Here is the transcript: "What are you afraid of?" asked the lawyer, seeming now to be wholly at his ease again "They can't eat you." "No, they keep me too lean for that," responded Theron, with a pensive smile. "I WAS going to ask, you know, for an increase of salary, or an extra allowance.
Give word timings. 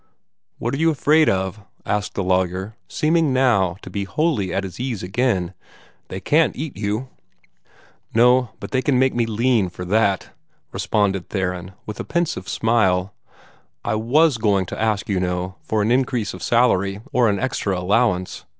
"What 0.57 0.73
are 0.73 0.77
you 0.79 0.89
afraid 0.89 1.29
of?" 1.29 1.59
asked 1.85 2.15
the 2.15 2.23
lawyer, 2.23 2.75
seeming 2.87 3.33
now 3.33 3.75
to 3.83 3.89
be 3.91 4.05
wholly 4.05 4.51
at 4.51 4.63
his 4.63 4.79
ease 4.79 5.03
again 5.03 5.53
"They 6.07 6.19
can't 6.19 6.55
eat 6.55 6.75
you." 6.75 7.09
"No, 8.11 8.49
they 8.61 8.81
keep 8.81 8.95
me 8.95 9.25
too 9.27 9.31
lean 9.31 9.69
for 9.69 9.85
that," 9.85 10.31
responded 10.71 11.29
Theron, 11.29 11.73
with 11.85 11.99
a 11.99 12.03
pensive 12.03 12.49
smile. 12.49 13.13
"I 13.85 13.93
WAS 13.93 14.39
going 14.39 14.65
to 14.65 14.81
ask, 14.81 15.07
you 15.07 15.19
know, 15.19 15.57
for 15.61 15.83
an 15.83 15.91
increase 15.91 16.33
of 16.33 16.41
salary, 16.41 17.01
or 17.13 17.29
an 17.29 17.37
extra 17.39 17.77
allowance. 17.77 18.45